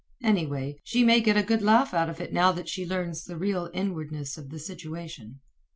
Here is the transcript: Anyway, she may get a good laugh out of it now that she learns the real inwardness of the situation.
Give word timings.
Anyway, 0.23 0.81
she 0.83 1.03
may 1.03 1.21
get 1.21 1.37
a 1.37 1.43
good 1.43 1.61
laugh 1.61 1.93
out 1.93 2.09
of 2.09 2.19
it 2.19 2.33
now 2.33 2.51
that 2.51 2.67
she 2.67 2.87
learns 2.87 3.23
the 3.23 3.37
real 3.37 3.69
inwardness 3.71 4.35
of 4.35 4.49
the 4.49 4.57
situation. 4.57 5.41